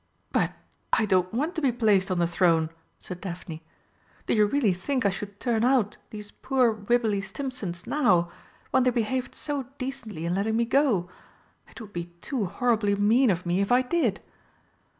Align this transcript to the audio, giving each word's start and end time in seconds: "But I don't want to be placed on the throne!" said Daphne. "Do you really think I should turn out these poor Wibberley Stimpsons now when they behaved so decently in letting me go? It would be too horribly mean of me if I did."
"But 0.31 0.53
I 0.91 1.05
don't 1.05 1.31
want 1.31 1.53
to 1.53 1.61
be 1.61 1.71
placed 1.71 2.09
on 2.09 2.17
the 2.17 2.25
throne!" 2.25 2.71
said 2.97 3.21
Daphne. 3.21 3.61
"Do 4.25 4.33
you 4.33 4.47
really 4.47 4.73
think 4.73 5.05
I 5.05 5.11
should 5.11 5.39
turn 5.39 5.63
out 5.63 5.97
these 6.09 6.31
poor 6.31 6.73
Wibberley 6.73 7.21
Stimpsons 7.21 7.85
now 7.85 8.31
when 8.71 8.81
they 8.81 8.89
behaved 8.89 9.35
so 9.35 9.67
decently 9.77 10.25
in 10.25 10.33
letting 10.33 10.57
me 10.57 10.65
go? 10.65 11.07
It 11.69 11.79
would 11.79 11.93
be 11.93 12.05
too 12.19 12.47
horribly 12.47 12.95
mean 12.95 13.29
of 13.29 13.45
me 13.45 13.61
if 13.61 13.71
I 13.71 13.83
did." 13.83 14.21